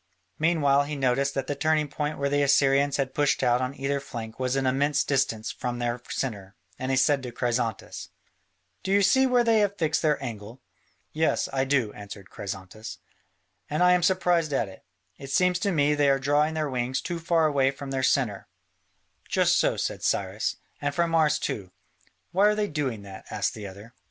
[0.39, 3.99] Meanwhile he noticed that the turning point where the Assyrians had pushed out on either
[3.99, 8.09] flank was an immense distance from their centre, and he said to Chrysantas:
[8.81, 10.59] "Do you see where they have fixed their angle?"
[11.13, 12.97] "Yes, I do," answered Chrysantas,
[13.69, 14.83] "and I am surprised at it:
[15.19, 18.47] it seems to me they are drawing their wings too far away from their centre."
[19.29, 21.69] "Just so," said Cyrus, "and from ours too."
[22.31, 23.93] "Why are they doing that?" asked the other.